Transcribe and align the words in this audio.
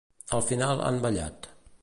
Al 0.37 0.41
final 0.47 0.81
han 0.87 0.99
ballat. 1.05 1.49